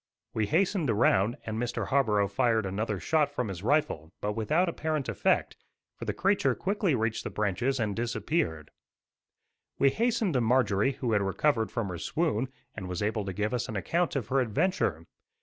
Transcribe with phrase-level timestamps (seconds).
[0.33, 1.89] We hastened around, and Mr.
[1.89, 5.55] Harborough fired another shot from his rifle, but without apparent effect,
[5.95, 8.71] for the creature quickly reached the branches and disappeared.
[9.77, 13.53] We hastened to Marjorie who had recovered from her swoon, and was able to give
[13.53, 15.05] us an account of her adventure.